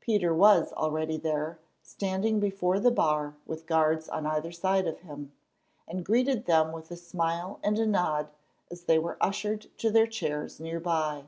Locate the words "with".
3.44-3.66, 6.72-6.90